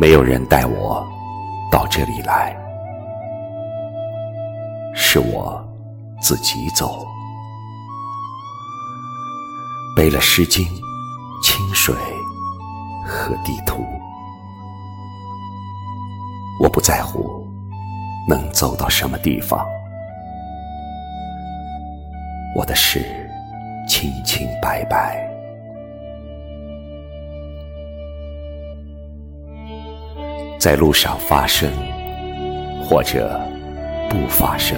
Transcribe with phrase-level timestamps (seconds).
[0.00, 1.04] 没有人带我
[1.72, 2.56] 到这里来，
[4.94, 5.60] 是我
[6.20, 7.04] 自己走，
[9.96, 10.64] 背了诗经、
[11.42, 11.92] 清水
[13.04, 13.84] 和地图。
[16.62, 17.44] 我不在乎
[18.28, 19.66] 能走到什么地方，
[22.54, 23.28] 我的事
[23.88, 25.24] 清清白白。
[30.58, 31.70] 在路上发生，
[32.82, 33.40] 或者
[34.10, 34.76] 不发生，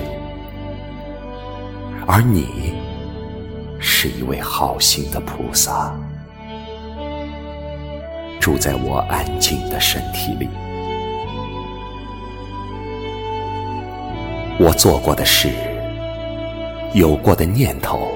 [2.06, 2.74] 而你
[3.78, 5.90] 是一位好心的菩萨，
[8.38, 10.50] 住在我安静的身体里。
[14.58, 15.48] 我做过的事，
[16.92, 18.12] 有过的念头，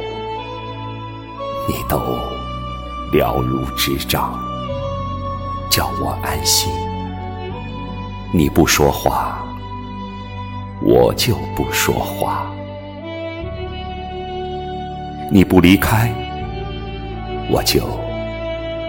[1.66, 1.96] 你都
[3.10, 4.38] 了如指掌，
[5.70, 6.70] 叫我安心。
[8.36, 9.46] 你不说话
[10.82, 12.52] 我就不说话。
[15.30, 16.12] 你不离开
[17.48, 17.80] 我就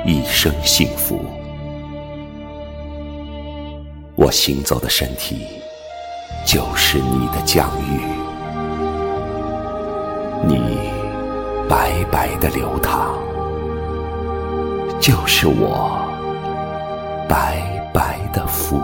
[0.04, 1.24] 一生幸福。
[4.16, 5.46] 我行走的身体
[6.44, 8.02] 就是你的疆域。
[10.48, 10.60] 你
[11.70, 13.14] 白白的流淌
[15.00, 16.04] 就是我
[17.30, 17.62] 白
[17.94, 18.82] 白的福